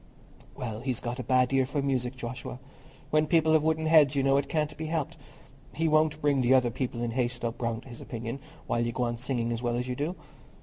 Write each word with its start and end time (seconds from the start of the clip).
"Well, 0.55 0.79
he's 0.79 0.99
got 0.99 1.19
a 1.19 1.23
bad 1.23 1.53
ear 1.53 1.67
for 1.67 1.83
music, 1.83 2.15
Joshua. 2.15 2.57
When 3.11 3.27
people 3.27 3.53
have 3.53 3.63
wooden 3.63 3.85
heads, 3.85 4.15
you 4.15 4.23
know, 4.23 4.35
it 4.37 4.49
can't 4.49 4.75
be 4.75 4.87
helped. 4.87 5.15
He 5.75 5.87
won't 5.87 6.19
bring 6.23 6.41
the 6.41 6.55
other 6.55 6.71
people 6.71 7.03
in 7.03 7.11
Hayslope 7.11 7.61
round 7.61 7.83
to 7.83 7.89
his 7.89 8.01
opinion, 8.01 8.39
while 8.65 8.83
you 8.83 8.93
go 8.93 9.03
on 9.03 9.17
singing 9.19 9.51
as 9.51 9.61
well 9.61 9.75
as 9.75 9.87
you 9.87 9.95
do." 9.95 10.15